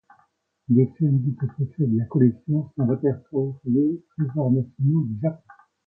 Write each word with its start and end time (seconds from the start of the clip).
Deux 0.67 0.87
scènes 0.97 1.21
du 1.21 1.35
que 1.35 1.45
possède 1.45 1.95
la 1.95 2.05
collection 2.05 2.71
sont 2.75 2.87
répertoriées 2.87 4.01
Trésors 4.17 4.49
nationaux 4.51 5.03
du 5.05 5.19
Japon. 5.21 5.43